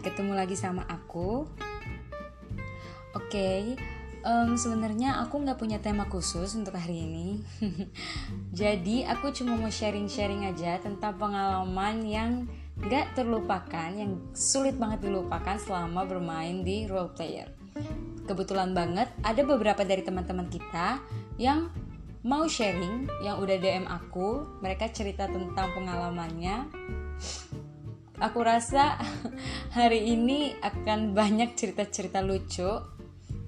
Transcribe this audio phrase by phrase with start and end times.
[0.00, 1.44] ketemu lagi sama aku.
[3.10, 3.60] Oke, okay,
[4.24, 7.28] um, sebenarnya aku nggak punya tema khusus untuk hari ini.
[8.60, 12.30] Jadi aku cuma mau sharing-sharing aja tentang pengalaman yang
[12.80, 17.52] nggak terlupakan, yang sulit banget dilupakan selama bermain di role player.
[18.24, 21.02] Kebetulan banget ada beberapa dari teman-teman kita
[21.36, 21.68] yang
[22.24, 26.68] mau sharing, yang udah DM aku, mereka cerita tentang pengalamannya
[28.20, 29.00] Aku rasa
[29.76, 32.68] hari ini akan banyak cerita-cerita lucu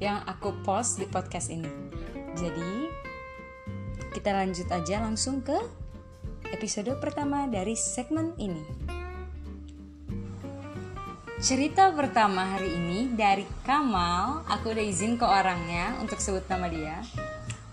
[0.01, 1.69] yang aku post di podcast ini.
[2.33, 2.89] Jadi,
[4.17, 5.61] kita lanjut aja langsung ke
[6.57, 8.65] episode pertama dari segmen ini.
[11.37, 14.49] Cerita pertama hari ini dari Kamal.
[14.49, 17.05] Aku udah izin ke orangnya untuk sebut nama dia.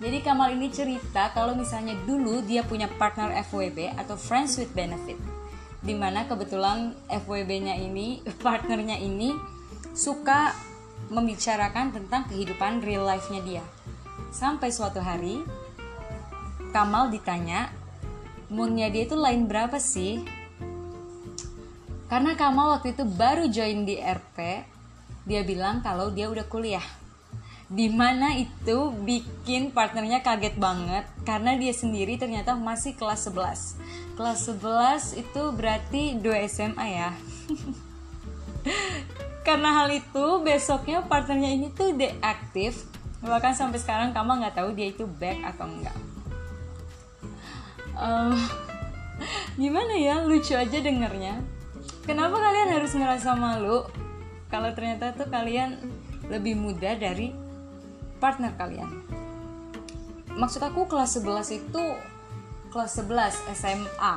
[0.04, 5.39] Jadi Kamal ini cerita kalau misalnya dulu dia punya partner FWB atau Friends with Benefit
[5.80, 9.36] di mana kebetulan FWB-nya ini partnernya ini
[9.96, 10.52] suka
[11.10, 13.64] membicarakan tentang kehidupan real life-nya dia.
[14.30, 15.42] Sampai suatu hari
[16.70, 17.74] Kamal ditanya
[18.54, 20.22] moonnya dia itu lain berapa sih?
[22.06, 24.38] Karena Kamal waktu itu baru join di RP
[25.26, 26.99] dia bilang kalau dia udah kuliah
[27.70, 34.40] di mana itu bikin partnernya kaget banget karena dia sendiri ternyata masih kelas 11 kelas
[34.50, 37.12] 11 itu berarti 2 SMA ya.
[39.48, 42.86] Karena hal itu besoknya partnernya ini tuh deaktif.
[43.24, 45.96] Bahkan sampai sekarang kamu nggak tahu dia itu back atau enggak
[48.00, 48.34] um,
[49.62, 51.44] gimana ya lucu aja dengernya.
[52.08, 53.86] Kenapa kalian harus ngerasa malu?
[54.50, 55.78] Kalau ternyata tuh kalian
[56.32, 57.30] lebih muda dari
[58.20, 59.04] partner kalian.
[60.36, 61.84] Maksud aku kelas 11 itu
[62.70, 64.16] kelas 11 SMA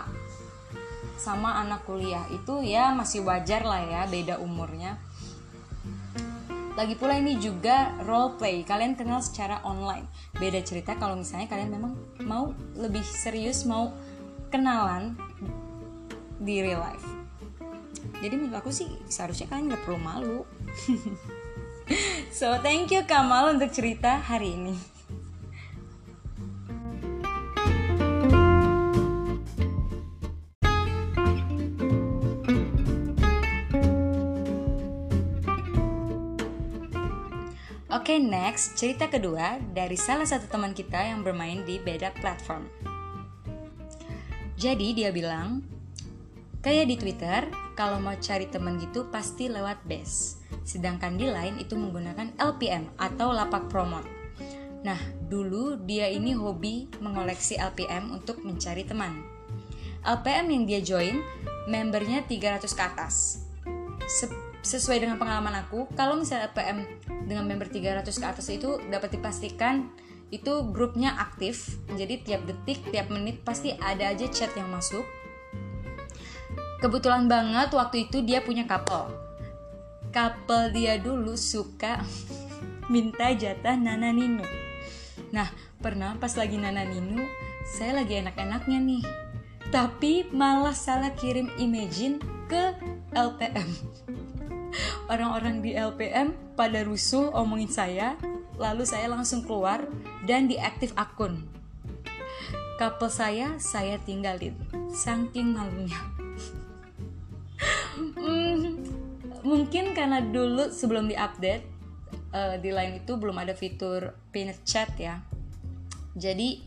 [1.17, 4.99] sama anak kuliah itu ya masih wajar lah ya beda umurnya.
[6.73, 10.09] Lagi pula ini juga role play kalian kenal secara online.
[10.35, 11.93] Beda cerita kalau misalnya kalian memang
[12.25, 13.93] mau lebih serius mau
[14.49, 15.15] kenalan
[16.41, 17.07] di real life.
[18.25, 20.39] Jadi menurut aku sih seharusnya kalian nggak perlu malu
[22.39, 24.77] so thank you Kamal untuk cerita hari ini.
[37.93, 42.67] Oke, okay, next cerita kedua dari salah satu teman kita yang bermain di beda platform.
[44.59, 45.63] Jadi dia bilang,
[46.65, 47.47] kayak di Twitter,
[47.79, 53.35] kalau mau cari temen gitu pasti lewat base sedangkan di lain itu menggunakan LPM atau
[53.35, 54.07] lapak promote.
[54.83, 54.99] Nah,
[55.31, 59.23] dulu dia ini hobi mengoleksi LPM untuk mencari teman.
[60.03, 61.23] LPM yang dia join,
[61.71, 63.47] membernya 300 ke atas.
[64.63, 66.87] sesuai dengan pengalaman aku, kalau misalnya LPM
[67.27, 69.91] dengan member 300 ke atas itu dapat dipastikan
[70.31, 71.83] itu grupnya aktif.
[71.95, 75.03] Jadi tiap detik, tiap menit pasti ada aja chat yang masuk.
[76.83, 79.32] Kebetulan banget waktu itu dia punya couple
[80.13, 82.05] couple dia dulu suka
[82.93, 84.45] minta jatah Nana Nino.
[85.33, 85.49] Nah,
[85.81, 87.25] pernah pas lagi Nana Nino,
[87.65, 89.05] saya lagi enak-enaknya nih.
[89.73, 92.77] Tapi malah salah kirim imagine ke
[93.17, 93.65] LPM.
[95.09, 98.21] Orang-orang di LPM pada rusuh omongin saya,
[98.61, 99.89] lalu saya langsung keluar
[100.29, 101.49] dan diaktif akun.
[102.77, 104.53] Couple saya, saya tinggalin.
[104.93, 106.12] Saking malunya.
[109.43, 111.67] Mungkin karena dulu sebelum diupdate
[112.33, 115.21] uh, di lain itu belum ada fitur pinned chat ya.
[116.15, 116.63] Jadi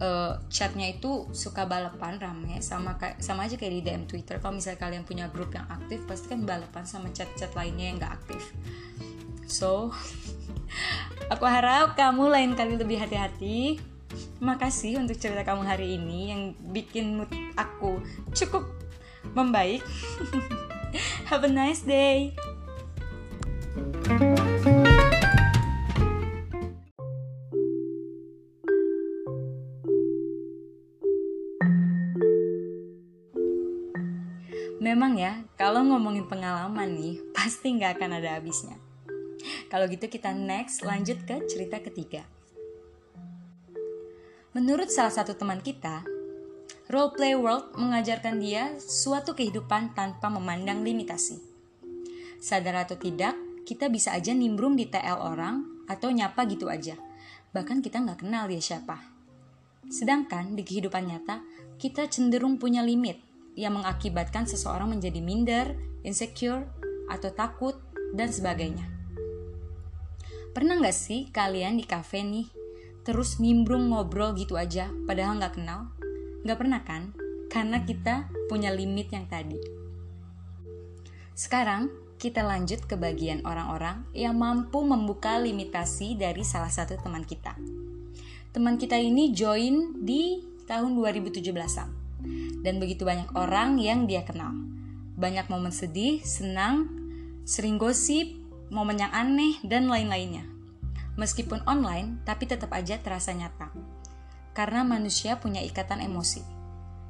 [0.00, 4.40] uh, chatnya itu suka balapan rame sama kayak sama aja kayak di DM Twitter.
[4.42, 8.14] Kalau misalnya kalian punya grup yang aktif pasti kan balapan sama chat-chat lainnya yang gak
[8.22, 8.42] aktif.
[9.46, 9.92] So
[11.32, 13.78] aku harap kamu lain kali lebih hati-hati.
[14.38, 17.98] Makasih untuk cerita kamu hari ini yang bikin mood aku
[18.30, 18.62] cukup
[19.34, 19.82] membaik
[21.30, 22.34] Have a nice day.
[34.84, 38.76] Memang ya, kalau ngomongin pengalaman nih, pasti nggak akan ada habisnya.
[39.72, 42.22] Kalau gitu kita next lanjut ke cerita ketiga.
[44.54, 46.06] Menurut salah satu teman kita,
[46.84, 51.40] Role Play World mengajarkan dia suatu kehidupan tanpa memandang limitasi.
[52.44, 53.32] Sadar atau tidak,
[53.64, 57.00] kita bisa aja nimbrung di TL orang atau nyapa gitu aja.
[57.56, 59.00] Bahkan kita nggak kenal dia siapa.
[59.88, 61.40] Sedangkan di kehidupan nyata,
[61.80, 63.16] kita cenderung punya limit
[63.56, 65.72] yang mengakibatkan seseorang menjadi minder,
[66.04, 66.68] insecure,
[67.08, 67.80] atau takut,
[68.12, 68.86] dan sebagainya.
[70.54, 72.46] Pernah nggak sih kalian di cafe nih,
[73.02, 75.90] terus nimbrung ngobrol gitu aja, padahal nggak kenal?
[76.44, 77.16] Nggak pernah kan?
[77.48, 79.56] Karena kita punya limit yang tadi.
[81.32, 81.88] Sekarang,
[82.20, 87.56] kita lanjut ke bagian orang-orang yang mampu membuka limitasi dari salah satu teman kita.
[88.54, 91.88] Teman kita ini join di tahun 2017-an.
[92.64, 94.56] Dan begitu banyak orang yang dia kenal.
[95.18, 96.88] Banyak momen sedih, senang,
[97.44, 98.30] sering gosip,
[98.72, 100.48] momen yang aneh, dan lain-lainnya.
[101.20, 103.93] Meskipun online, tapi tetap aja terasa nyata.
[104.54, 106.46] Karena manusia punya ikatan emosi.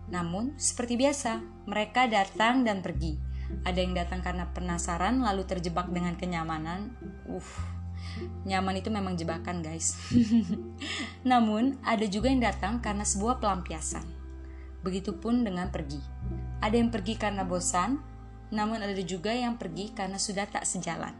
[0.08, 3.20] Namun, seperti biasa, mereka datang dan pergi.
[3.62, 6.96] Ada yang datang karena penasaran lalu terjebak dengan kenyamanan.
[7.28, 7.44] Uh,
[8.44, 9.96] Nyaman itu memang jebakan, guys.
[11.30, 14.04] Namun, ada juga yang datang karena sebuah pelampiasan.
[14.84, 16.00] Begitupun dengan pergi.
[16.64, 18.00] Ada yang pergi karena bosan,
[18.54, 21.10] namun ada juga yang pergi karena sudah tak sejalan.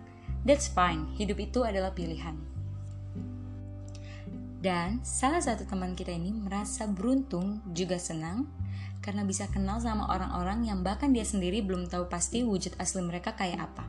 [0.46, 2.53] That's fine, hidup itu adalah pilihan.
[4.64, 8.48] Dan salah satu teman kita ini merasa beruntung juga senang
[9.04, 13.36] karena bisa kenal sama orang-orang yang bahkan dia sendiri belum tahu pasti wujud asli mereka
[13.36, 13.84] kayak apa.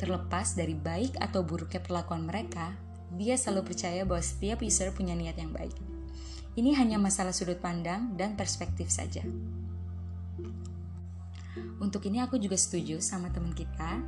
[0.00, 2.72] Terlepas dari baik atau buruknya perlakuan mereka,
[3.12, 5.76] dia selalu percaya bahwa setiap user punya niat yang baik.
[6.56, 9.20] Ini hanya masalah sudut pandang dan perspektif saja.
[11.76, 14.00] Untuk ini aku juga setuju sama teman kita.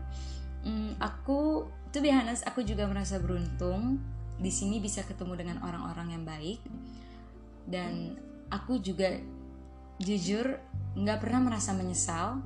[0.64, 4.00] Hmm, aku, tuh biasa aku juga merasa beruntung
[4.38, 6.60] di sini bisa ketemu dengan orang-orang yang baik.
[7.66, 8.16] Dan
[8.52, 9.16] aku juga
[10.02, 10.58] jujur
[10.92, 12.42] nggak pernah merasa menyesal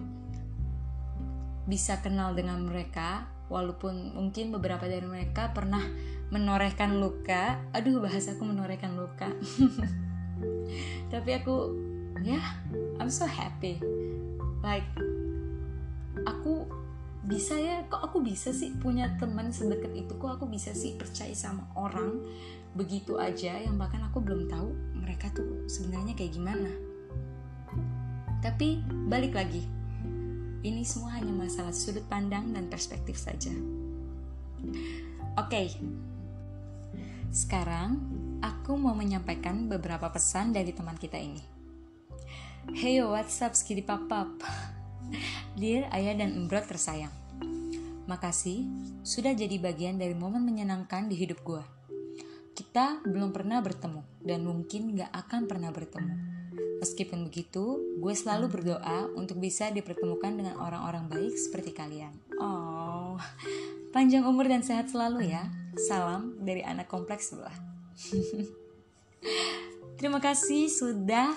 [1.67, 5.83] bisa kenal dengan mereka walaupun mungkin beberapa dari mereka pernah
[6.31, 7.59] menorehkan luka.
[7.75, 9.31] Aduh bahasaku menorehkan luka.
[11.13, 11.57] Tapi aku
[12.23, 12.47] ya yeah,
[12.99, 13.83] I'm so happy.
[14.63, 14.87] Like
[16.27, 16.67] aku
[17.27, 21.35] bisa ya kok aku bisa sih punya teman sedekat itu kok aku bisa sih percaya
[21.35, 22.23] sama orang
[22.79, 26.71] begitu aja yang bahkan aku belum tahu mereka tuh sebenarnya kayak gimana
[28.39, 28.79] tapi
[29.11, 29.67] balik lagi
[30.67, 33.55] ini semua hanya masalah sudut pandang dan perspektif saja.
[35.39, 35.69] Oke, okay.
[37.31, 38.03] sekarang
[38.43, 41.39] aku mau menyampaikan beberapa pesan dari teman kita ini.
[42.75, 44.43] Hey what's up skidi papap?
[45.57, 47.13] Dear ayah dan embrot tersayang.
[48.07, 48.67] Makasih
[49.03, 51.65] sudah jadi bagian dari momen menyenangkan di hidup gue.
[52.57, 56.37] Kita belum pernah bertemu dan mungkin gak akan pernah bertemu
[56.77, 62.13] Meskipun begitu, gue selalu berdoa untuk bisa dipertemukan dengan orang-orang baik seperti kalian.
[62.37, 63.17] Oh,
[63.97, 65.49] panjang umur dan sehat selalu ya.
[65.89, 67.57] Salam dari anak kompleks sebelah.
[69.97, 71.33] Terima kasih sudah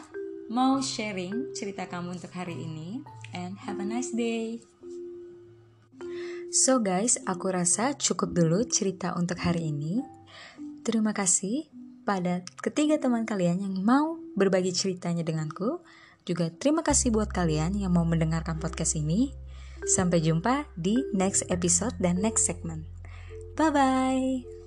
[0.49, 3.05] mau sharing cerita kamu untuk hari ini
[3.37, 4.57] and have a nice day.
[6.49, 10.01] So guys, aku rasa cukup dulu cerita untuk hari ini.
[10.81, 11.69] Terima kasih
[12.01, 15.85] pada ketiga teman kalian yang mau berbagi ceritanya denganku.
[16.25, 19.29] Juga terima kasih buat kalian yang mau mendengarkan podcast ini.
[19.85, 22.89] Sampai jumpa di next episode dan next segment.
[23.53, 24.58] Bye bye.